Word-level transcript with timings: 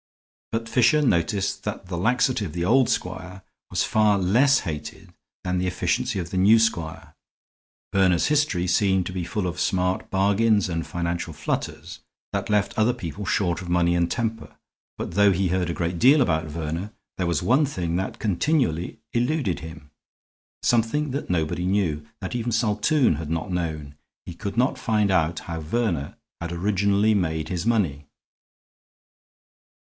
But 0.51 0.67
Fisher 0.67 1.03
noticed 1.03 1.63
that 1.63 1.85
the 1.85 1.95
laxity 1.95 2.43
of 2.43 2.53
the 2.53 2.65
old 2.65 2.89
squire 2.89 3.43
was 3.69 3.83
far 3.83 4.17
less 4.17 4.61
hated 4.61 5.13
than 5.43 5.59
the 5.59 5.67
efficiency 5.67 6.17
of 6.17 6.31
the 6.31 6.37
new 6.39 6.57
squire. 6.57 7.13
Verner's 7.93 8.25
history 8.25 8.65
seemed 8.65 9.05
to 9.05 9.11
be 9.11 9.23
full 9.23 9.45
of 9.45 9.59
smart 9.59 10.09
bargains 10.09 10.69
and 10.69 10.87
financial 10.87 11.33
flutters 11.33 11.99
that 12.33 12.49
left 12.49 12.75
other 12.79 12.95
people 12.95 13.27
short 13.27 13.61
of 13.61 13.69
money 13.69 13.93
and 13.93 14.09
temper. 14.09 14.55
But 14.97 15.11
though 15.11 15.31
he 15.31 15.49
heard 15.49 15.69
a 15.69 15.73
great 15.75 15.99
deal 15.99 16.19
about 16.19 16.45
Verner, 16.47 16.93
there 17.19 17.27
was 17.27 17.43
one 17.43 17.67
thing 17.67 17.95
that 17.97 18.17
continually 18.17 18.97
eluded 19.13 19.59
him; 19.59 19.91
something 20.63 21.11
that 21.11 21.29
nobody 21.29 21.67
knew, 21.67 22.07
that 22.21 22.33
even 22.33 22.51
Saltoun 22.51 23.17
had 23.17 23.29
not 23.29 23.51
known. 23.51 23.93
He 24.25 24.33
could 24.33 24.57
not 24.57 24.79
find 24.79 25.11
out 25.11 25.41
how 25.41 25.59
Verner 25.61 26.15
had 26.39 26.51
originally 26.51 27.13
made 27.13 27.49
his 27.49 27.67
money. 27.67 28.07